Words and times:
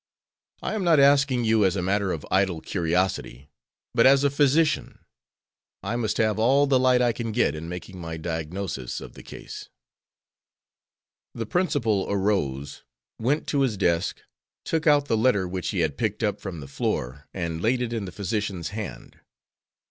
"I 0.63 0.73
am 0.73 0.83
not 0.83 0.99
asking 0.99 1.43
you 1.45 1.63
as 1.63 1.75
a 1.75 1.81
matter 1.83 2.11
of 2.11 2.25
idle 2.31 2.59
curiosity, 2.59 3.51
but 3.93 4.07
as 4.07 4.23
a 4.23 4.31
physician. 4.31 4.97
I 5.83 5.95
must 5.95 6.17
have 6.17 6.39
all 6.39 6.65
the 6.65 6.79
light 6.79 7.03
I 7.03 7.11
can 7.13 7.31
get 7.31 7.53
in 7.53 7.69
making 7.69 7.99
my 8.01 8.17
diagnosis 8.17 8.99
of 8.99 9.13
the 9.13 9.21
case." 9.21 9.69
The 11.35 11.45
principal 11.45 12.07
arose, 12.09 12.81
went 13.19 13.45
to 13.49 13.61
his 13.61 13.77
desk, 13.77 14.21
took 14.65 14.87
out 14.87 15.05
the 15.05 15.15
letter 15.15 15.47
which 15.47 15.67
he 15.69 15.81
had 15.81 15.97
picked 15.99 16.23
up 16.23 16.41
from 16.41 16.61
the 16.61 16.67
floor, 16.67 17.27
and 17.31 17.61
laid 17.61 17.79
it 17.79 17.93
in 17.93 18.05
the 18.05 18.11
physician's 18.11 18.69
hand. 18.69 19.19